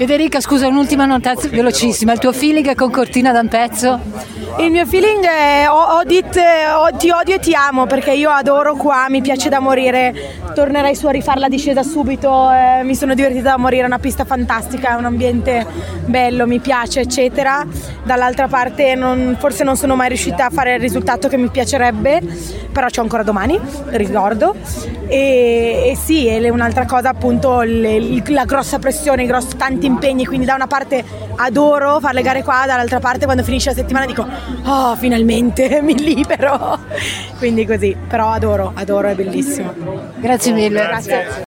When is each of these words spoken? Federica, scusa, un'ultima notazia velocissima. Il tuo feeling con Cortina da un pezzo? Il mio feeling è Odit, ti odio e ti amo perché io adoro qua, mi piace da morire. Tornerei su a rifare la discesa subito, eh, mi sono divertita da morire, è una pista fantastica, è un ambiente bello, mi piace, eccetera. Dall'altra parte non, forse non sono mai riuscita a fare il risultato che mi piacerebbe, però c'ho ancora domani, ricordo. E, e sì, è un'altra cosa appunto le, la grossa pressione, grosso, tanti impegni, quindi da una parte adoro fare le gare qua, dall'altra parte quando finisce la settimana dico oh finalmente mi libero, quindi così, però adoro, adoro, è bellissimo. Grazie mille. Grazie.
Federica, 0.00 0.40
scusa, 0.40 0.66
un'ultima 0.66 1.04
notazia 1.04 1.50
velocissima. 1.50 2.14
Il 2.14 2.18
tuo 2.20 2.32
feeling 2.32 2.74
con 2.74 2.90
Cortina 2.90 3.32
da 3.32 3.40
un 3.40 3.48
pezzo? 3.48 4.00
Il 4.56 4.70
mio 4.70 4.86
feeling 4.86 5.22
è 5.22 5.66
Odit, 5.68 6.40
ti 6.96 7.10
odio 7.10 7.34
e 7.34 7.38
ti 7.38 7.52
amo 7.52 7.84
perché 7.84 8.12
io 8.12 8.30
adoro 8.30 8.76
qua, 8.76 9.10
mi 9.10 9.20
piace 9.20 9.50
da 9.50 9.60
morire. 9.60 10.38
Tornerei 10.54 10.94
su 10.94 11.06
a 11.06 11.10
rifare 11.10 11.38
la 11.38 11.48
discesa 11.48 11.82
subito, 11.82 12.50
eh, 12.50 12.82
mi 12.82 12.94
sono 12.94 13.12
divertita 13.12 13.50
da 13.50 13.56
morire, 13.58 13.82
è 13.82 13.86
una 13.86 13.98
pista 13.98 14.24
fantastica, 14.24 14.92
è 14.92 14.94
un 14.94 15.04
ambiente 15.04 15.66
bello, 16.06 16.46
mi 16.46 16.60
piace, 16.60 17.00
eccetera. 17.00 17.66
Dall'altra 18.02 18.48
parte 18.48 18.94
non, 18.94 19.36
forse 19.38 19.64
non 19.64 19.76
sono 19.76 19.96
mai 19.96 20.08
riuscita 20.08 20.46
a 20.46 20.50
fare 20.50 20.76
il 20.76 20.80
risultato 20.80 21.28
che 21.28 21.36
mi 21.36 21.50
piacerebbe, 21.50 22.22
però 22.72 22.86
c'ho 22.86 23.02
ancora 23.02 23.22
domani, 23.22 23.60
ricordo. 23.88 24.56
E, 25.10 25.90
e 25.90 25.96
sì, 25.96 26.28
è 26.28 26.48
un'altra 26.50 26.86
cosa 26.86 27.08
appunto 27.08 27.62
le, 27.62 28.22
la 28.28 28.44
grossa 28.44 28.78
pressione, 28.78 29.26
grosso, 29.26 29.56
tanti 29.56 29.86
impegni, 29.86 30.24
quindi 30.24 30.46
da 30.46 30.54
una 30.54 30.68
parte 30.68 31.04
adoro 31.34 31.98
fare 31.98 32.14
le 32.14 32.22
gare 32.22 32.44
qua, 32.44 32.62
dall'altra 32.64 33.00
parte 33.00 33.24
quando 33.24 33.42
finisce 33.42 33.70
la 33.70 33.74
settimana 33.74 34.06
dico 34.06 34.24
oh 34.64 34.94
finalmente 34.94 35.80
mi 35.82 35.98
libero, 35.98 36.78
quindi 37.38 37.66
così, 37.66 37.96
però 38.06 38.30
adoro, 38.30 38.70
adoro, 38.74 39.08
è 39.08 39.14
bellissimo. 39.16 39.74
Grazie 40.20 40.52
mille. 40.52 40.86
Grazie. 40.86 41.26